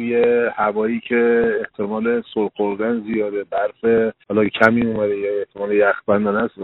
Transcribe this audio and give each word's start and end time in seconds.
توی 0.00 0.24
هوایی 0.54 1.00
که 1.00 1.52
احتمال 1.60 2.22
سرخوردن 2.34 3.00
زیاده 3.00 3.44
برف 3.44 4.12
حالا 4.28 4.44
کمی 4.48 4.86
اومده 4.86 5.16
یا 5.16 5.38
احتمال 5.38 5.72
یخبندان 5.72 6.36
است 6.36 6.54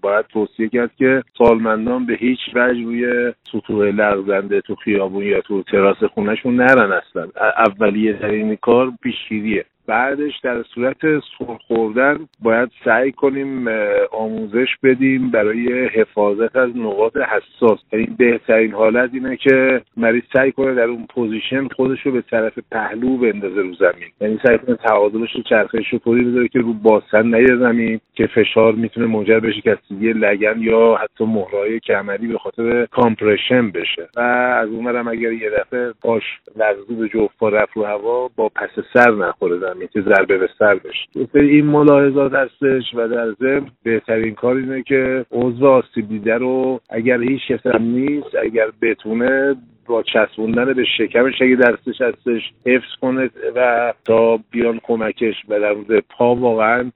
باید 0.00 0.26
توصیه 0.26 0.68
کرد 0.68 0.90
که 0.96 1.22
سالمندان 1.38 2.06
به 2.06 2.14
هیچ 2.14 2.38
وجه 2.54 2.84
روی 2.84 3.32
سطوح 3.52 3.86
لغزنده 3.86 4.60
تو 4.60 4.74
خیابون 4.74 5.24
یا 5.24 5.40
تو 5.40 5.62
تراس 5.62 6.04
خونهشون 6.04 6.56
نرن 6.56 6.92
اصلا. 6.92 7.28
اولیه 7.56 8.12
ترین 8.12 8.56
کار 8.56 8.92
پیشگیریه. 9.02 9.64
بعدش 9.92 10.38
در 10.42 10.62
صورت 10.62 10.96
سرخوردن 11.38 12.18
باید 12.42 12.70
سعی 12.84 13.12
کنیم 13.12 13.68
آموزش 14.12 14.68
بدیم 14.82 15.30
برای 15.30 15.86
حفاظت 15.86 16.56
از 16.56 16.76
نقاط 16.76 17.16
حساس. 17.16 17.78
یعنی 17.92 18.06
بهترین 18.18 18.72
حالت 18.72 19.10
اینه 19.12 19.36
که 19.36 19.80
مریض 19.96 20.22
سعی 20.32 20.52
کنه 20.52 20.74
در 20.74 20.82
اون 20.82 21.06
position 21.14 21.68
خودش 21.68 22.06
رو 22.06 22.12
به 22.12 22.22
طرف 22.22 22.58
پهلو 22.70 23.16
بندازه 23.16 23.60
رو 23.62 23.74
زمین. 23.74 24.08
یعنی 24.20 24.38
سعی 24.46 24.58
کنه 24.58 24.76
تعادلش 24.76 25.36
رو 25.36 25.42
چرخش 25.42 25.88
رو 25.92 25.98
طوری 25.98 26.24
بذاره 26.24 26.48
که 26.48 26.58
رو 26.58 26.72
باسن 26.72 27.34
نیاد 27.34 27.56
زمین 27.56 28.00
که 28.14 28.26
فشار 28.26 28.72
می‌تونه 28.72 29.06
منجر 29.06 29.40
به 29.40 29.52
شکستگی 29.52 30.12
لگن 30.12 30.60
یا 30.60 30.94
حتی 30.94 31.24
مهره‌های 31.24 31.80
کمری 31.80 32.26
به 32.26 32.38
خاطر 32.38 32.86
کامپرشن 32.86 33.70
بشه. 33.70 34.08
و 34.16 34.20
از 34.20 34.68
اونورم 34.68 35.08
اگر 35.08 35.32
یه 35.32 35.50
دفعه 35.50 35.92
باش 36.02 36.22
لغزو 36.56 36.94
به 36.96 37.08
جفت 37.08 37.42
رفت 37.42 37.72
رو 37.76 37.84
هوا 37.84 38.30
با 38.36 38.48
پس 38.48 38.70
سر 38.94 39.10
نخوره 39.10 39.58
زمین. 39.58 39.81
که 39.86 40.02
ضربه 40.02 40.38
به 40.38 40.48
سر 40.58 40.74
بشه 40.74 41.28
این 41.34 41.66
ملاحظات 41.66 42.32
هستش 42.32 42.94
و 42.94 43.08
در 43.08 43.32
ضمن 43.32 43.66
بهترین 43.82 44.34
کار 44.34 44.56
اینه 44.56 44.82
که 44.82 45.26
عضو 45.32 45.66
آسیب 45.66 46.08
دیده 46.08 46.34
رو 46.34 46.80
اگر 46.90 47.22
هیچ 47.22 47.40
کسی 47.48 47.78
نیست 47.80 48.34
اگر 48.42 48.66
بتونه 48.82 49.56
با 49.92 50.02
چسبوندن 50.02 50.72
به 50.72 50.84
شکمش 50.98 51.42
اگه 51.42 51.56
دستش 51.56 52.00
هستش 52.00 52.42
حفظ 52.66 52.94
کنه 53.00 53.30
و 53.56 53.92
تا 54.04 54.40
بیان 54.50 54.80
کمکش 54.82 55.34
و 55.48 55.60
در 55.60 55.72
مورد 55.72 56.04
پا 56.10 56.34
واقعا 56.34 56.90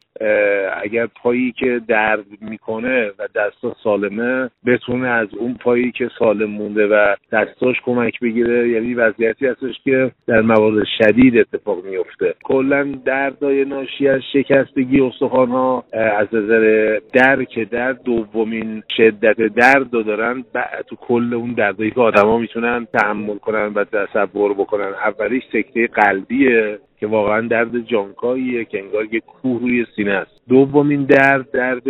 اگر 0.83 1.06
پایی 1.06 1.53
که 1.53 1.80
درد 1.88 2.25
می‌کنه 2.41 3.08
و 3.19 3.28
دستا 3.34 3.77
سالمه 3.83 4.50
بتونه 4.66 5.08
از 5.08 5.28
اون 5.34 5.55
پایی 5.55 5.92
که 5.92 6.11
سالم 6.19 6.50
مونده 6.50 6.86
و 6.86 7.14
دستاش 7.33 7.77
کمک 7.84 8.20
بگیره. 8.20 8.69
یعنی 8.69 8.94
وضعیتی 8.94 9.47
هستش 9.47 9.75
که 9.84 10.10
در 10.27 10.41
موارد 10.41 10.86
شدید 10.98 11.38
اتفاق 11.38 11.84
میفته 11.84 12.34
کلا 12.44 12.94
دردای 13.05 13.64
ناشی 13.64 14.08
از 14.08 14.20
شکستگی 14.33 15.00
استخوان 15.00 15.48
ها 15.48 15.84
از 15.92 16.27
نظر 16.33 16.98
درک 17.12 17.70
درد 17.70 18.03
دومین 18.03 18.83
شدت 18.97 19.36
درد 19.36 19.91
دارن. 19.91 20.44
تو 20.86 20.97
کل 20.97 21.34
اون 21.34 21.53
دردایی 21.53 21.91
که 21.91 22.00
آدما 22.00 22.38
می‌تونن 22.38 22.85
تحمل 22.92 23.38
کنن 23.38 23.72
و 23.74 23.84
تصور 23.84 24.54
بکنن. 24.54 24.92
اولیش 25.04 25.42
سکته 25.52 25.86
قلبیه 25.86 26.78
که 27.00 27.06
واقعا 27.06 27.40
درد 27.40 27.78
جانکاییه 27.78 28.64
که 28.64 28.78
انگار 28.78 29.14
یه 29.14 29.20
کوه 29.20 29.60
روی 29.60 29.86
سینه 29.96 30.12
است. 30.12 30.42
دومین 30.48 31.04
درد 31.04 31.50
درد 31.50 31.88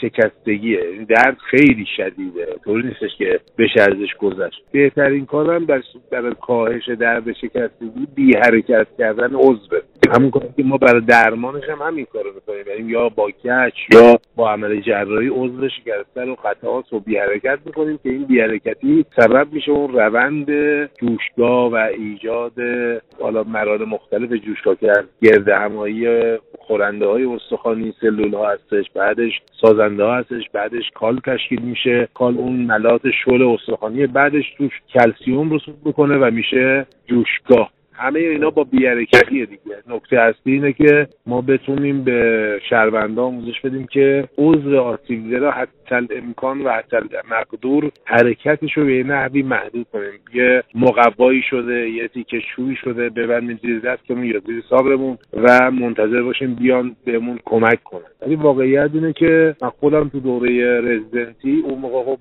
شکستگیه. 0.00 0.80
این 0.80 1.04
درد 1.04 1.36
خیلی 1.50 1.86
شدیده. 1.96 2.46
طوری 2.64 2.88
نیستش 2.88 3.16
که 3.18 3.40
بشه 3.58 3.80
ازش 3.80 4.14
گذشت. 4.18 4.62
بهترین 4.72 5.26
کارم 5.26 5.66
برای 6.10 6.34
کاهش 6.40 6.88
درد 6.88 7.32
شکستگی 7.32 8.06
بی 8.14 8.36
حرکت 8.36 8.86
کردن 8.98 9.34
عضوه. 9.34 9.78
همون 10.08 10.30
کاری 10.30 10.48
که 10.56 10.62
ما 10.62 10.76
برای 10.76 11.00
درمانش 11.00 11.64
هم 11.68 11.82
همین 11.82 12.06
کارو 12.12 12.30
می‌کنیم. 12.34 12.64
یعنی 12.68 12.90
یا 12.90 13.08
با 13.08 13.30
کچ 13.30 13.94
یا 13.94 14.18
با 14.36 14.52
عمل 14.52 14.80
جراحی 14.80 15.28
عضو 15.28 15.68
شکسته 15.68 16.24
رو 16.24 16.34
قطعات 16.34 16.84
رو 16.92 17.00
بی 17.00 17.16
حرکت 17.16 17.58
می‌کنیم 17.66 17.98
که 18.02 18.10
این 18.10 18.24
بی 18.24 18.40
حرکتی 18.40 19.04
سبب 19.16 19.52
میشه 19.52 19.70
اون 19.70 19.92
روند 19.92 20.46
جوشگاه 21.00 21.72
و 21.72 21.74
ایجاد 21.74 22.52
حالا 23.20 23.42
مراد 23.42 23.82
مختلف 23.82 24.32
جوشگاه 24.32 24.76
که 24.76 24.92
گرد 25.22 25.48
همایی 25.48 26.06
خورنده 26.58 27.06
های 27.06 27.24
استخوانی 27.24 27.94
سلول 28.00 28.34
ها 28.34 28.50
هستش 28.50 28.90
بعدش 28.94 29.32
سازنده 29.60 30.04
ها 30.04 30.16
هستش 30.16 30.50
بعدش 30.52 30.90
کال 30.94 31.20
تشکیل 31.26 31.62
میشه. 31.62 32.08
کال 32.14 32.38
اون 32.38 32.56
ملات 32.56 33.02
شل 33.24 33.42
استخوانی 33.42 34.06
بعدش 34.06 34.54
توش 34.58 34.72
کلسیوم 34.94 35.54
رسوب 35.54 35.74
می‌کنه 35.84 36.16
و 36.18 36.30
میشه 36.30 36.86
جوشگاه. 37.06 37.70
همه 37.98 38.20
اینا 38.20 38.50
با 38.50 38.64
بیارکتیه 38.64 39.46
دیگه. 39.46 39.76
نکته 39.88 40.20
اصلی 40.20 40.52
اینه 40.52 40.72
که 40.72 41.08
ما 41.26 41.40
بتونیم 41.40 42.04
به 42.04 42.60
شهروندا 42.70 43.24
آموزش 43.24 43.60
بدیم 43.60 43.86
که 43.86 44.28
عضو 44.38 44.80
آسیب 44.80 45.34
را 45.34 45.50
حتی 45.50 45.68
امکان 45.94 46.60
و 46.60 46.70
حتی 46.70 46.96
مقدور 47.30 47.90
حرکتش 48.04 48.72
رو 48.72 48.84
به 48.84 49.02
نحوی 49.02 49.42
محدود 49.42 49.86
کنیم. 49.92 50.20
یه 50.34 50.62
مقوایی 50.74 51.42
شده 51.42 51.90
یه 51.90 52.08
تیکه 52.08 52.40
شوی 52.56 52.76
شده 52.76 53.08
ببندیم 53.08 53.58
زیر 53.62 53.78
دستمون 53.78 54.24
یا 54.24 54.40
زیر 54.46 54.62
صابرمون 54.70 55.18
و 55.32 55.70
منتظر 55.70 56.22
باشیم 56.22 56.54
بیان 56.54 56.96
بهمون 57.04 57.38
کمک 57.44 57.84
کنن. 57.84 58.02
ولی 58.22 58.34
واقعیت 58.34 58.90
اینه 58.94 59.12
که 59.12 59.56
من 59.62 59.70
خودم 59.70 60.08
تو 60.08 60.20
دوره 60.20 60.80
رزیدنتی 60.80 61.62
اون 61.64 61.78
موقع 61.78 62.04
خب 62.04 62.18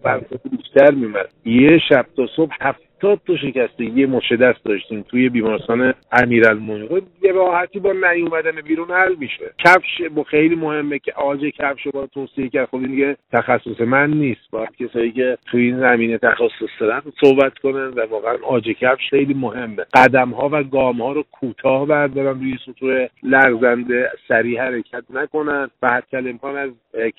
بیشتر 0.77 0.91
میمد 0.91 1.29
یه 1.45 1.79
شب 1.89 2.05
تا 2.15 2.27
صبح 2.35 2.55
هفت 2.61 2.87
تا 2.99 3.17
شکستگی 3.41 4.05
مچ 4.05 4.33
دست 4.33 4.65
داشتیم 4.65 5.01
توی 5.01 5.29
بیمارستان 5.29 5.93
امیرالمومنین. 6.11 6.87
خب 6.87 7.03
یه 7.21 7.31
راحتی 7.31 7.79
با 7.79 7.93
نیومدن 7.93 8.61
بیرون 8.61 8.91
حل 8.91 9.15
میشه. 9.15 9.51
کفش 9.65 10.01
با 10.15 10.23
خیلی 10.23 10.55
مهمه 10.55 10.99
که 10.99 11.13
آج 11.13 11.39
کفش 11.39 11.85
رو 11.85 11.91
با 11.91 12.07
توصیه 12.07 12.49
کرد. 12.49 12.67
خب 12.67 12.75
این 12.75 12.87
دیگه 12.87 13.17
تخصص 13.33 13.81
من 13.81 14.11
نیست. 14.11 14.51
باید 14.51 14.69
کسایی 14.79 15.11
که 15.11 15.37
توی 15.45 15.61
این 15.61 15.79
زمینه 15.79 16.17
تخصص 16.17 16.79
دارن 16.79 17.01
صحبت 17.23 17.57
کنن 17.57 17.87
و 17.87 18.05
واقعا 18.09 18.37
آج 18.47 18.63
کفش 18.63 19.09
خیلی 19.09 19.33
مهمه. 19.33 19.85
قدم 19.93 20.29
ها 20.29 20.49
و 20.51 20.63
گام 20.63 21.01
ها 21.01 21.11
رو 21.11 21.23
کوتاه 21.31 21.87
بردارن 21.87 22.39
روی 22.39 22.57
سطوح 22.65 23.07
لرزنده. 23.23 24.11
سریع 24.27 24.61
حرکت 24.61 25.03
نکنن. 25.13 25.69
و 25.81 25.91
حتی 25.91 26.17
امکان 26.17 26.57
از 26.57 26.69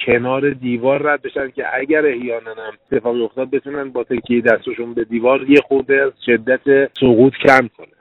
کنار 0.06 0.50
دیوار 0.50 1.02
رد 1.02 1.22
بشن 1.22 1.50
که 1.50 1.64
اگر 1.72 2.06
احیانا 2.06 2.50
هم 2.50 2.72
اتفاقی 2.92 3.22
افتاد 3.22 3.47
بتونن 3.50 3.90
با 3.90 4.04
تکیه 4.04 4.40
دستشون 4.40 4.94
به 4.94 5.04
دیوار 5.04 5.50
یه 5.50 5.60
خورده 5.68 6.02
از 6.02 6.12
شدت 6.26 6.92
سقوط 7.00 7.32
کم 7.46 7.68
کنه 7.76 7.97